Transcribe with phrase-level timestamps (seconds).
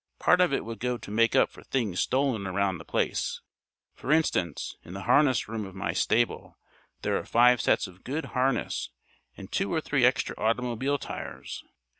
[0.17, 3.41] Part of it would go to make up for things stolen around The Place.
[3.93, 6.57] For instance, in the harness room of my stable
[7.03, 8.89] there are five sets of good harness
[9.37, 11.63] and two or three extra automobile tires.